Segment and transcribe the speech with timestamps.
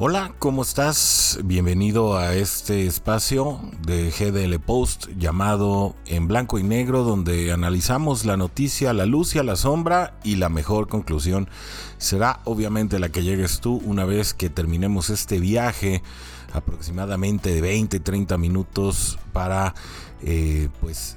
[0.00, 1.40] Hola, ¿cómo estás?
[1.42, 8.36] Bienvenido a este espacio de GDL Post llamado En Blanco y Negro, donde analizamos la
[8.36, 11.48] noticia, la luz y a la sombra y la mejor conclusión
[11.96, 16.00] será obviamente la que llegues tú una vez que terminemos este viaje
[16.52, 19.74] aproximadamente de 20-30 minutos para
[20.22, 21.16] eh, pues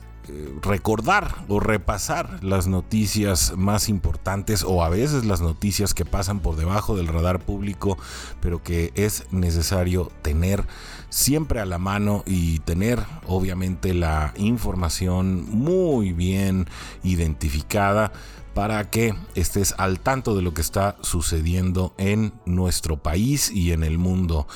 [0.62, 6.56] recordar o repasar las noticias más importantes o a veces las noticias que pasan por
[6.56, 7.98] debajo del radar público,
[8.40, 10.66] pero que es necesario tener
[11.10, 16.68] siempre a la mano y tener obviamente la información muy bien
[17.04, 18.12] identificada
[18.54, 23.84] para que estés al tanto de lo que está sucediendo en nuestro país y en
[23.84, 24.48] el mundo.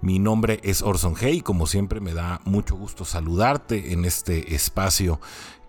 [0.00, 5.20] Mi nombre es Orson Hey, como siempre me da mucho gusto saludarte en este espacio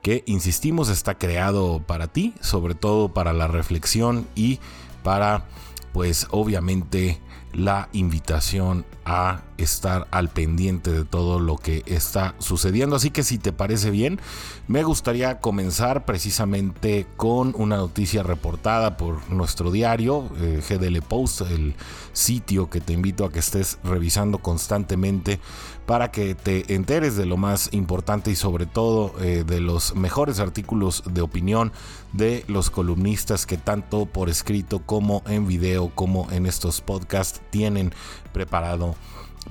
[0.01, 4.59] que, insistimos, está creado para ti, sobre todo para la reflexión y
[5.03, 5.45] para,
[5.93, 7.19] pues obviamente,
[7.53, 12.95] la invitación a estar al pendiente de todo lo que está sucediendo.
[12.95, 14.19] Así que si te parece bien,
[14.67, 21.75] me gustaría comenzar precisamente con una noticia reportada por nuestro diario, eh, GDL Post, el
[22.13, 25.39] sitio que te invito a que estés revisando constantemente
[25.85, 30.39] para que te enteres de lo más importante y sobre todo eh, de los mejores
[30.39, 31.71] artículos de opinión
[32.13, 37.93] de los columnistas que tanto por escrito como en video como en estos podcasts tienen
[38.33, 38.95] preparado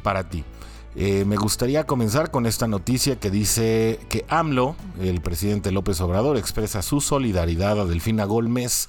[0.02, 0.44] para ti.
[0.94, 6.36] Eh, me gustaría comenzar con esta noticia que dice que AMLO, el presidente López Obrador,
[6.36, 8.88] expresa su solidaridad a Delfina Gómez,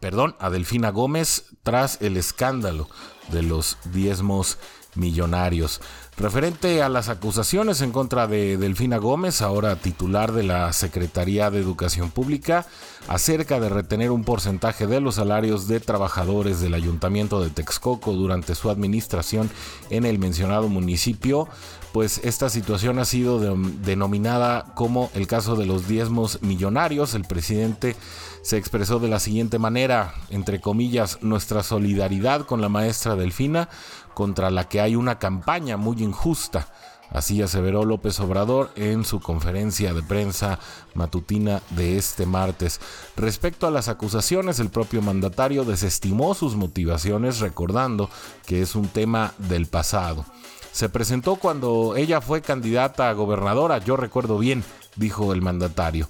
[0.00, 2.88] perdón, a Delfina Gómez tras el escándalo
[3.32, 4.58] de los diezmos
[4.94, 5.80] millonarios.
[6.20, 11.60] Referente a las acusaciones en contra de Delfina Gómez, ahora titular de la Secretaría de
[11.60, 12.66] Educación Pública,
[13.08, 18.54] acerca de retener un porcentaje de los salarios de trabajadores del Ayuntamiento de Texcoco durante
[18.54, 19.48] su administración
[19.88, 21.48] en el mencionado municipio,
[21.92, 27.14] pues esta situación ha sido denominada como el caso de los diezmos millonarios.
[27.14, 27.96] El presidente
[28.42, 33.68] se expresó de la siguiente manera, entre comillas, nuestra solidaridad con la maestra Delfina,
[34.14, 36.68] contra la que hay una campaña muy injusta.
[37.10, 40.60] Así aseveró López Obrador en su conferencia de prensa
[40.94, 42.80] matutina de este martes.
[43.16, 48.08] Respecto a las acusaciones, el propio mandatario desestimó sus motivaciones recordando
[48.46, 50.24] que es un tema del pasado.
[50.72, 54.64] Se presentó cuando ella fue candidata a gobernadora, yo recuerdo bien,
[54.96, 56.08] dijo el mandatario.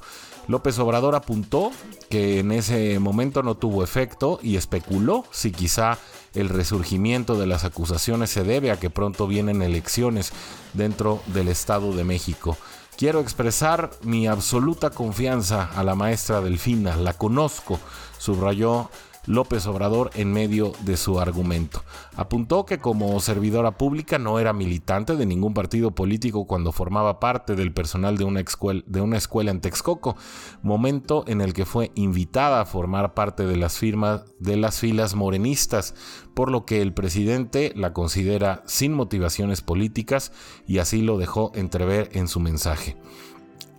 [0.48, 1.70] López Obrador apuntó
[2.08, 5.98] que en ese momento no tuvo efecto y especuló si quizá
[6.34, 10.32] el resurgimiento de las acusaciones se debe a que pronto vienen elecciones
[10.72, 12.56] dentro del Estado de México.
[12.96, 17.78] Quiero expresar mi absoluta confianza a la maestra Delfina, la conozco,
[18.18, 18.90] subrayó
[19.26, 21.82] López Obrador en medio de su argumento.
[22.16, 27.54] Apuntó que como servidora pública no era militante de ningún partido político cuando formaba parte
[27.54, 30.16] del personal de una, escuela, en Texcoco,
[30.62, 35.14] momento en el que fue invitada a formar parte de las firmas de las filas
[35.14, 35.94] morenistas,
[36.34, 40.32] por lo que el presidente la considera sin motivaciones políticas
[40.66, 42.96] y así lo dejó entrever en su mensaje.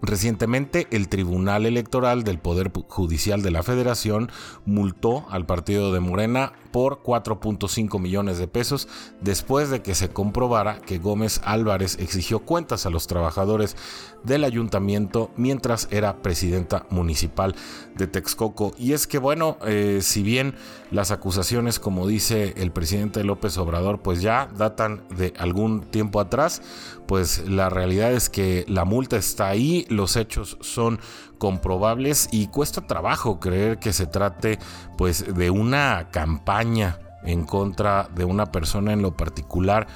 [0.01, 4.31] Recientemente, el Tribunal Electoral del Poder Judicial de la Federación
[4.65, 8.87] multó al partido de Morena por 4.5 millones de pesos
[9.21, 13.75] después de que se comprobara que Gómez Álvarez exigió cuentas a los trabajadores
[14.23, 17.55] del ayuntamiento mientras era presidenta municipal
[17.95, 18.73] de Texcoco.
[18.77, 20.55] Y es que bueno, eh, si bien
[20.91, 26.61] las acusaciones, como dice el presidente López Obrador, pues ya datan de algún tiempo atrás,
[27.07, 30.99] pues la realidad es que la multa está ahí, los hechos son
[31.41, 34.59] comprobables y cuesta trabajo creer que se trate
[34.95, 39.87] pues de una campaña en contra de una persona en lo particular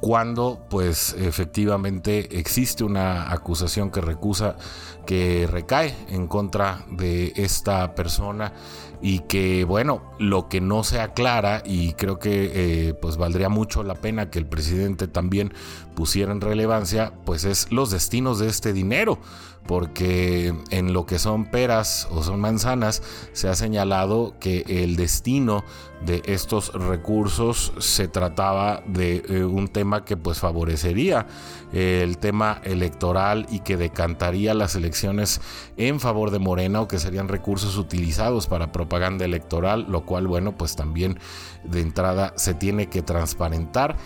[0.00, 4.56] cuando pues efectivamente existe una acusación que recusa
[5.04, 8.54] que recae en contra de esta persona
[9.02, 13.82] y que bueno lo que no se aclara y creo que eh, pues valdría mucho
[13.82, 15.52] la pena que el presidente también
[15.96, 19.18] pusiera en relevancia pues es los destinos de este dinero
[19.66, 23.02] porque en lo que son peras o son manzanas
[23.32, 25.64] se ha señalado que el destino
[26.04, 31.26] de estos recursos se trataba de eh, un tema que pues favorecería
[31.72, 35.40] el tema electoral y que decantaría las elecciones
[35.76, 40.56] en favor de Morena o que serían recursos utilizados para propaganda electoral, lo cual bueno
[40.56, 41.18] pues también
[41.64, 43.96] de entrada se tiene que transparentar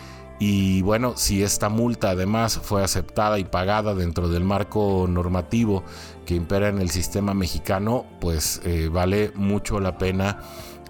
[0.43, 5.85] y bueno, si esta multa además fue aceptada y pagada dentro del marco normativo
[6.25, 10.39] que impera en el sistema mexicano, pues eh, vale mucho la pena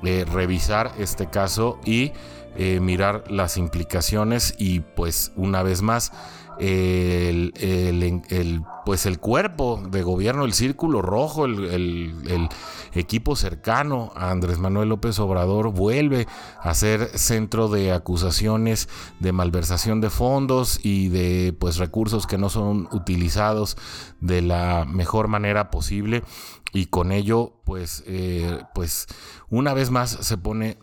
[0.05, 2.13] eh, revisar este caso y
[2.57, 6.13] eh, mirar las implicaciones y pues una vez más
[6.61, 12.49] el, el, pues el cuerpo de gobierno, el círculo rojo, el,
[12.93, 16.27] equipo cercano a Andrés Manuel López Obrador vuelve
[16.61, 18.89] a ser centro de acusaciones
[19.21, 23.77] de malversación de fondos y de pues recursos que no son utilizados
[24.21, 26.25] de la mejor manera posible.
[26.73, 29.07] Y con ello pues eh, pues
[29.51, 30.79] una vez más se pone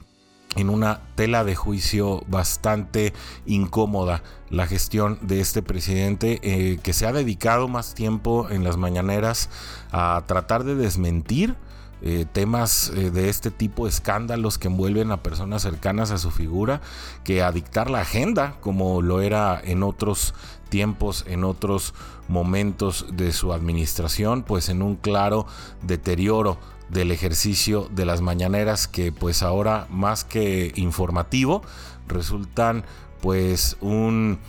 [0.56, 3.14] en una tela de juicio bastante
[3.46, 8.78] incómoda la gestión de este presidente eh, que se ha dedicado más tiempo en las
[8.78, 9.50] mañaneras
[9.92, 11.56] a tratar de desmentir
[12.02, 16.80] eh, temas eh, de este tipo, escándalos que envuelven a personas cercanas a su figura,
[17.24, 20.36] que a dictar la agenda, como lo era en otros
[20.70, 21.96] tiempos, en otros
[22.28, 25.48] momentos de su administración, pues en un claro
[25.82, 31.62] deterioro del ejercicio de las mañaneras que pues ahora más que informativo
[32.08, 32.84] resultan
[33.22, 34.40] pues un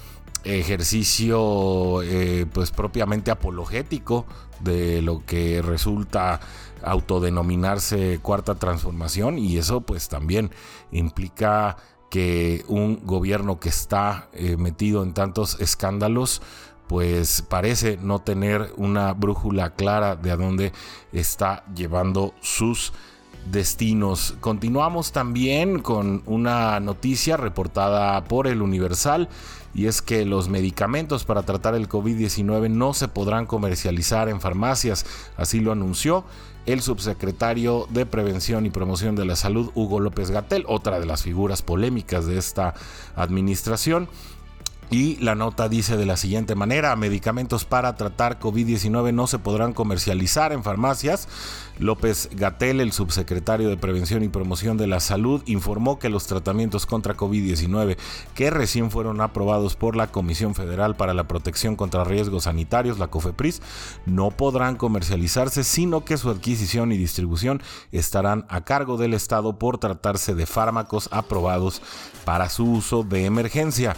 [0.45, 4.27] ejercicio eh, pues propiamente apologético
[4.61, 6.41] de lo que resulta
[6.83, 10.51] autodenominarse cuarta transformación y eso pues también
[10.93, 11.77] implica
[12.11, 16.41] que un gobierno que está eh, metido en tantos escándalos
[16.89, 20.73] pues parece no tener una brújula clara de a dónde
[21.13, 22.93] está llevando sus
[23.51, 24.35] destinos.
[24.41, 29.29] Continuamos también con una noticia reportada por el Universal
[29.75, 35.07] y es que los medicamentos para tratar el COVID-19 no se podrán comercializar en farmacias,
[35.37, 36.25] así lo anunció
[36.67, 41.23] el subsecretario de Prevención y Promoción de la Salud, Hugo López Gatel, otra de las
[41.23, 42.75] figuras polémicas de esta
[43.17, 44.09] administración.
[44.91, 49.75] Y la nota dice de la siguiente manera, medicamentos para tratar COVID-19 no se podrán
[49.75, 51.29] comercializar en farmacias.
[51.79, 56.87] López Gatel, el subsecretario de Prevención y Promoción de la Salud, informó que los tratamientos
[56.87, 57.99] contra COVID-19
[58.35, 63.09] que recién fueron aprobados por la Comisión Federal para la Protección contra Riesgos Sanitarios, la
[63.09, 63.61] COFEPRIS,
[64.07, 67.63] no podrán comercializarse, sino que su adquisición y distribución
[67.93, 71.83] estarán a cargo del Estado por tratarse de fármacos aprobados
[72.25, 73.95] para su uso de emergencia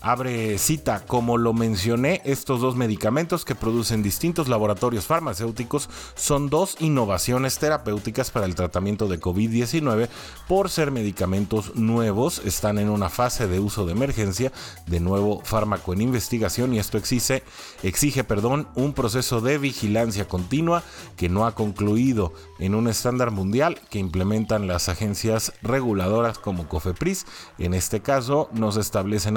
[0.00, 1.04] abre cita.
[1.06, 8.30] Como lo mencioné, estos dos medicamentos que producen distintos laboratorios farmacéuticos son dos innovaciones terapéuticas
[8.30, 10.08] para el tratamiento de COVID-19
[10.48, 14.52] por ser medicamentos nuevos, están en una fase de uso de emergencia,
[14.86, 17.42] de nuevo fármaco en investigación y esto exige,
[17.82, 20.82] exige perdón, un proceso de vigilancia continua
[21.16, 27.26] que no ha concluido en un estándar mundial que implementan las agencias reguladoras como COFEPRIS.
[27.58, 29.36] En este caso, nos establecen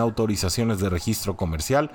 [0.54, 1.90] de registro comercial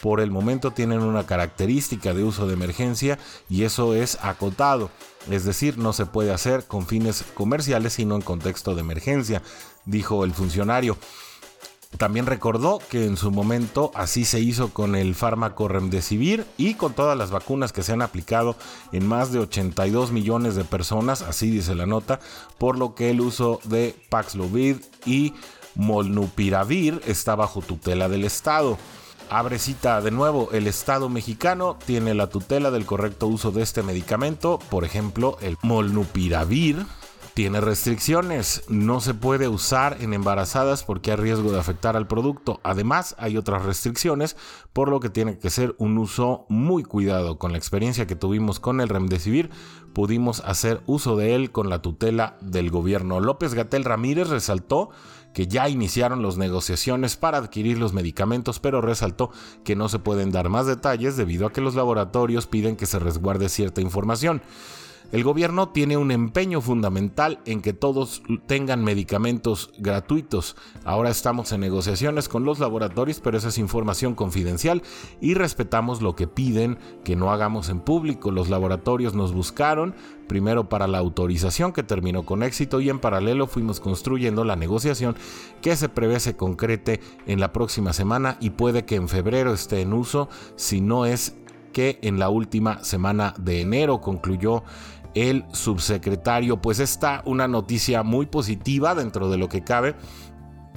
[0.00, 3.18] por el momento tienen una característica de uso de emergencia
[3.50, 4.90] y eso es acotado,
[5.30, 9.42] es decir, no se puede hacer con fines comerciales sino en contexto de emergencia,
[9.84, 10.96] dijo el funcionario.
[11.98, 16.92] También recordó que en su momento así se hizo con el fármaco Remdesivir y con
[16.92, 18.56] todas las vacunas que se han aplicado
[18.92, 22.18] en más de 82 millones de personas, así dice la nota,
[22.58, 24.76] por lo que el uso de Paxlovid
[25.06, 25.34] y
[25.74, 28.78] Molnupiravir está bajo tutela del Estado.
[29.30, 33.82] Abre cita de nuevo, el Estado mexicano tiene la tutela del correcto uso de este
[33.82, 36.84] medicamento, por ejemplo, el Molnupiravir
[37.34, 42.60] tiene restricciones, no se puede usar en embarazadas porque hay riesgo de afectar al producto.
[42.62, 44.36] Además, hay otras restricciones,
[44.72, 47.36] por lo que tiene que ser un uso muy cuidado.
[47.36, 49.50] Con la experiencia que tuvimos con el Remdesivir,
[49.92, 53.18] pudimos hacer uso de él con la tutela del gobierno.
[53.18, 54.90] López Gatel Ramírez resaltó
[55.34, 59.30] que ya iniciaron las negociaciones para adquirir los medicamentos, pero resaltó
[59.64, 62.98] que no se pueden dar más detalles debido a que los laboratorios piden que se
[62.98, 64.40] resguarde cierta información.
[65.14, 70.56] El gobierno tiene un empeño fundamental en que todos tengan medicamentos gratuitos.
[70.84, 74.82] Ahora estamos en negociaciones con los laboratorios, pero esa es información confidencial
[75.20, 78.32] y respetamos lo que piden que no hagamos en público.
[78.32, 79.94] Los laboratorios nos buscaron
[80.26, 85.14] primero para la autorización que terminó con éxito y en paralelo fuimos construyendo la negociación
[85.62, 89.80] que se prevé se concrete en la próxima semana y puede que en febrero esté
[89.80, 91.36] en uso si no es
[91.72, 94.62] que en la última semana de enero concluyó
[95.14, 96.60] el subsecretario.
[96.60, 99.94] Pues está una noticia muy positiva dentro de lo que cabe.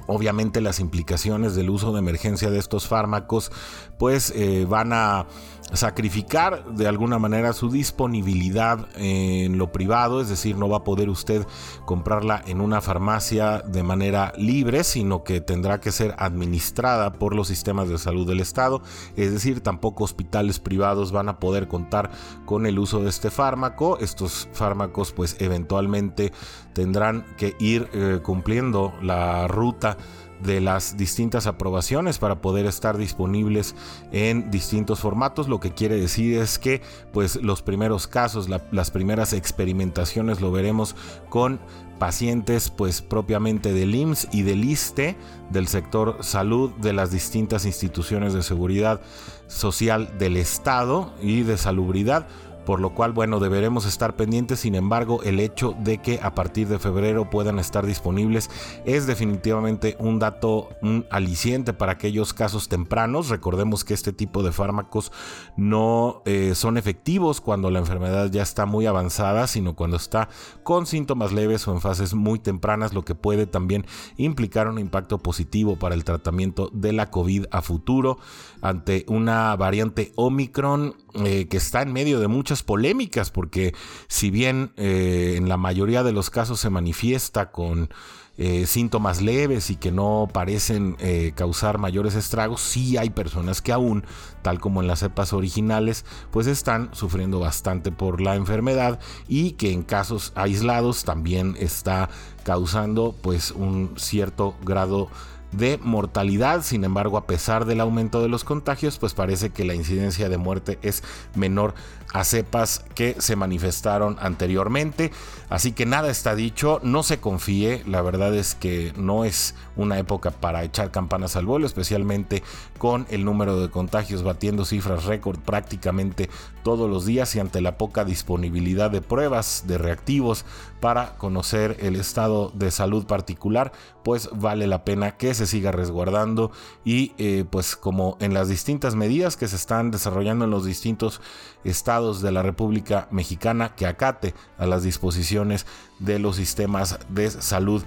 [0.06, 3.52] Obviamente las implicaciones del uso de emergencia de estos fármacos
[3.98, 5.26] pues eh, van a
[5.72, 11.08] sacrificar de alguna manera su disponibilidad en lo privado, es decir, no va a poder
[11.08, 11.46] usted
[11.84, 17.48] comprarla en una farmacia de manera libre, sino que tendrá que ser administrada por los
[17.48, 18.82] sistemas de salud del Estado,
[19.16, 22.10] es decir, tampoco hospitales privados van a poder contar
[22.44, 23.98] con el uso de este fármaco.
[23.98, 26.32] Estos fármacos pues eventualmente
[26.72, 29.96] tendrán que ir eh, cumpliendo la ruta
[30.42, 33.74] de las distintas aprobaciones para poder estar disponibles
[34.12, 35.48] en distintos formatos.
[35.48, 40.94] Lo que quiere decir es que pues los primeros casos, las primeras experimentaciones lo veremos
[41.28, 41.60] con
[41.98, 45.16] pacientes pues propiamente del IMSS y del ISTE,
[45.50, 49.00] del sector salud de las distintas instituciones de seguridad
[49.48, 52.28] social del Estado y de salubridad
[52.68, 54.60] por lo cual, bueno, deberemos estar pendientes.
[54.60, 58.50] Sin embargo, el hecho de que a partir de febrero puedan estar disponibles
[58.84, 63.30] es definitivamente un dato, un aliciente para aquellos casos tempranos.
[63.30, 65.12] Recordemos que este tipo de fármacos
[65.56, 70.28] no eh, son efectivos cuando la enfermedad ya está muy avanzada, sino cuando está
[70.62, 73.86] con síntomas leves o en fases muy tempranas, lo que puede también
[74.18, 78.18] implicar un impacto positivo para el tratamiento de la COVID a futuro
[78.60, 83.74] ante una variante Omicron eh, que está en medio de muchas polémicas, porque
[84.08, 87.90] si bien eh, en la mayoría de los casos se manifiesta con
[88.36, 90.96] eh, síntomas leves y que no parecen
[91.34, 94.04] causar mayores estragos, sí hay personas que aún,
[94.42, 99.72] tal como en las cepas originales, pues están sufriendo bastante por la enfermedad y que
[99.72, 102.10] en casos aislados también está
[102.44, 105.37] causando pues un cierto grado de
[105.80, 106.62] mortalidad.
[106.62, 110.38] Sin embargo, a pesar del aumento de los contagios, pues parece que la incidencia de
[110.38, 111.02] muerte es
[111.34, 111.74] menor
[112.12, 115.12] a cepas que se manifestaron anteriormente.
[115.50, 119.98] Así que nada está dicho, no se confíe, la verdad es que no es una
[119.98, 122.42] época para echar campanas al vuelo, especialmente
[122.78, 126.28] con el número de contagios batiendo cifras récord prácticamente
[126.62, 130.44] todos los días y ante la poca disponibilidad de pruebas de reactivos
[130.80, 133.72] para conocer el estado de salud particular,
[134.04, 136.52] pues vale la pena que se siga resguardando
[136.84, 141.20] y eh, pues como en las distintas medidas que se están desarrollando en los distintos
[141.64, 145.66] estados de la República Mexicana que acate a las disposiciones
[145.98, 147.82] de los sistemas de salud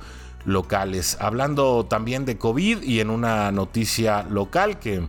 [0.45, 1.17] locales.
[1.19, 5.07] Hablando también de COVID y en una noticia local que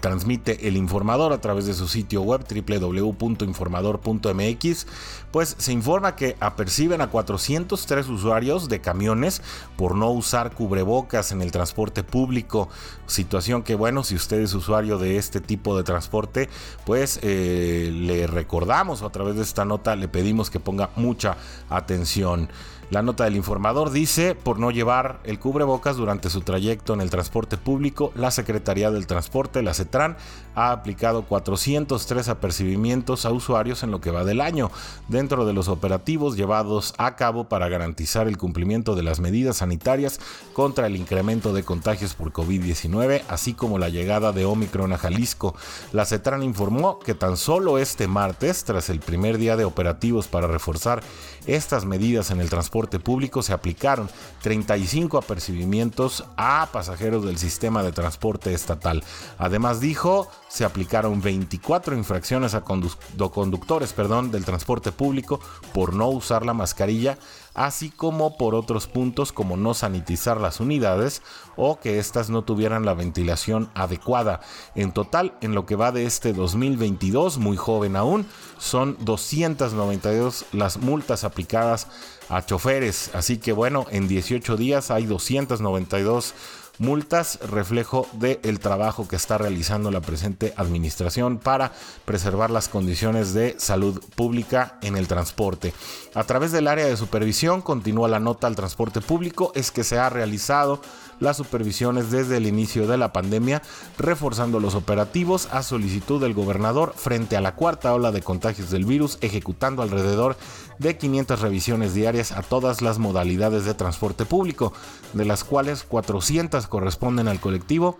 [0.00, 4.86] transmite el informador a través de su sitio web www.informador.mx,
[5.30, 9.40] pues se informa que aperciben a 403 usuarios de camiones
[9.76, 12.68] por no usar cubrebocas en el transporte público,
[13.06, 16.48] situación que bueno, si usted es usuario de este tipo de transporte,
[16.84, 21.36] pues eh, le recordamos o a través de esta nota le pedimos que ponga mucha
[21.68, 22.48] atención.
[22.92, 27.08] La nota del informador dice, por no llevar el cubrebocas durante su trayecto en el
[27.08, 30.18] transporte público, la Secretaría del Transporte, la CETRAN,
[30.54, 34.70] ha aplicado 403 apercibimientos a usuarios en lo que va del año,
[35.08, 40.20] dentro de los operativos llevados a cabo para garantizar el cumplimiento de las medidas sanitarias
[40.52, 45.54] contra el incremento de contagios por COVID-19, así como la llegada de Omicron a Jalisco.
[45.92, 50.46] La CETRAN informó que tan solo este martes, tras el primer día de operativos para
[50.46, 51.02] reforzar
[51.46, 54.08] estas medidas en el transporte público se aplicaron
[54.42, 59.02] 35 apercibimientos a pasajeros del sistema de transporte estatal.
[59.38, 65.40] Además dijo, se aplicaron 24 infracciones a conductores perdón, del transporte público
[65.72, 67.16] por no usar la mascarilla
[67.54, 71.22] así como por otros puntos como no sanitizar las unidades
[71.56, 74.40] o que éstas no tuvieran la ventilación adecuada.
[74.74, 78.26] En total, en lo que va de este 2022, muy joven aún,
[78.58, 81.88] son 292 las multas aplicadas
[82.28, 83.10] a choferes.
[83.14, 86.34] Así que bueno, en 18 días hay 292
[86.82, 91.72] multas, reflejo del trabajo que está realizando la presente administración para
[92.04, 95.72] preservar las condiciones de salud pública en el transporte.
[96.14, 99.98] A través del área de supervisión, continúa la nota al transporte público, es que se
[99.98, 100.82] ha realizado
[101.22, 103.62] las supervisiones desde el inicio de la pandemia,
[103.96, 108.84] reforzando los operativos a solicitud del gobernador frente a la cuarta ola de contagios del
[108.84, 110.36] virus, ejecutando alrededor
[110.78, 114.72] de 500 revisiones diarias a todas las modalidades de transporte público,
[115.12, 117.98] de las cuales 400 corresponden al colectivo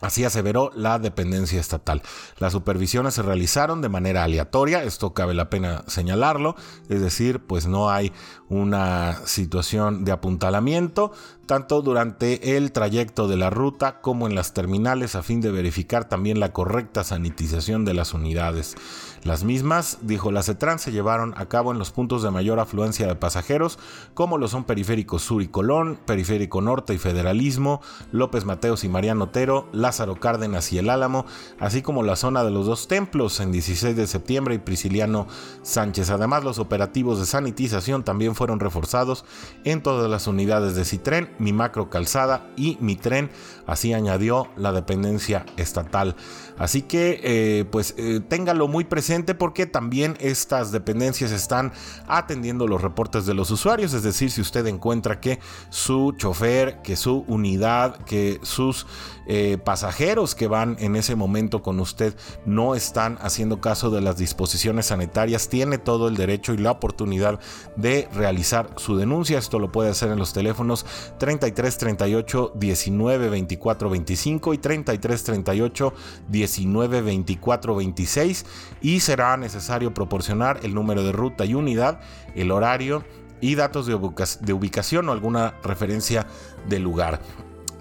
[0.00, 2.02] Así aseveró la dependencia estatal.
[2.38, 6.54] Las supervisiones se realizaron de manera aleatoria, esto cabe la pena señalarlo,
[6.90, 8.12] es decir, pues no hay
[8.48, 11.12] una situación de apuntalamiento,
[11.46, 16.08] tanto durante el trayecto de la ruta como en las terminales a fin de verificar
[16.08, 18.76] también la correcta sanitización de las unidades.
[19.22, 23.06] Las mismas, dijo la CETRAN, se llevaron a cabo en los puntos de mayor afluencia
[23.06, 23.78] de pasajeros,
[24.14, 27.80] como lo son Periférico Sur y Colón, Periférico Norte y Federalismo,
[28.12, 31.26] López Mateos y Mariano Otero, Lázaro Cárdenas y El Álamo,
[31.60, 35.28] así como la zona de los dos templos en 16 de septiembre y Prisciliano
[35.62, 36.10] Sánchez.
[36.10, 39.24] Además, los operativos de sanitización también fueron reforzados
[39.62, 43.30] en todas las unidades de Citren, Mi Macro Calzada y Mi Tren,
[43.64, 46.16] así añadió la dependencia estatal.
[46.58, 51.72] Así que, eh, pues, eh, téngalo muy presente porque también estas dependencias están
[52.08, 55.38] atendiendo los reportes de los usuarios, es decir, si usted encuentra que
[55.70, 58.86] su chofer, que su unidad, que sus
[59.26, 62.14] eh, pasajeros que van en ese momento con usted
[62.44, 67.40] no están haciendo caso de las disposiciones sanitarias, tiene todo el derecho y la oportunidad
[67.76, 69.38] de realizar su denuncia.
[69.38, 70.86] Esto lo puede hacer en los teléfonos
[71.18, 75.94] 33 38 19 24 25 y 33 38
[76.28, 78.46] 19 24 26
[78.80, 82.00] y será necesario proporcionar el número de ruta y unidad,
[82.34, 83.04] el horario
[83.40, 83.94] y datos de,
[84.52, 86.26] ubicación o alguna referencia
[86.68, 87.20] del lugar.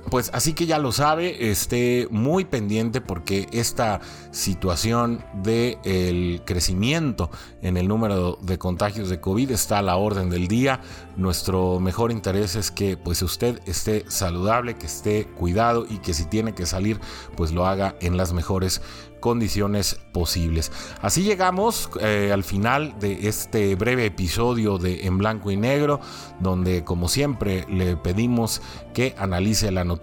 [0.09, 7.31] Pues así que ya lo sabe, esté muy pendiente porque esta situación de el crecimiento
[7.61, 10.81] en el número de contagios de COVID está a la orden del día.
[11.17, 16.25] Nuestro mejor interés es que pues usted esté saludable, que esté cuidado y que si
[16.25, 16.99] tiene que salir
[17.35, 18.81] pues lo haga en las mejores
[19.25, 20.71] condiciones posibles.
[21.01, 25.99] Así llegamos eh, al final de este breve episodio de En Blanco y Negro,
[26.39, 28.61] donde como siempre le pedimos
[28.93, 29.94] que analice la noticia,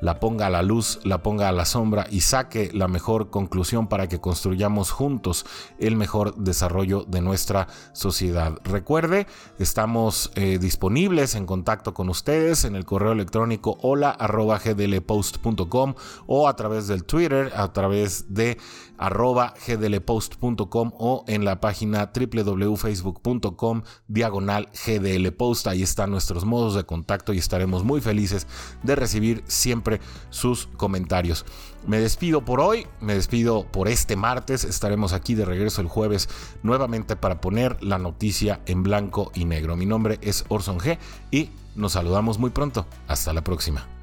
[0.00, 3.88] la ponga a la luz, la ponga a la sombra y saque la mejor conclusión
[3.88, 5.46] para que construyamos juntos
[5.78, 8.58] el mejor desarrollo de nuestra sociedad.
[8.64, 9.26] Recuerde,
[9.58, 15.94] estamos eh, disponibles en contacto con ustedes en el correo electrónico hola gdlpost.com
[16.26, 18.58] o a través del Twitter, a través de
[18.98, 25.66] arroba gdlpost.com o en la página www.facebook.com diagonal gdlpost.
[25.66, 28.46] Ahí están nuestros modos de contacto y estaremos muy felices
[28.82, 30.00] de recibir siempre
[30.30, 31.44] sus comentarios.
[31.86, 36.28] Me despido por hoy, me despido por este martes, estaremos aquí de regreso el jueves
[36.62, 39.76] nuevamente para poner la noticia en blanco y negro.
[39.76, 40.98] Mi nombre es Orson G
[41.32, 42.86] y nos saludamos muy pronto.
[43.08, 43.99] Hasta la próxima.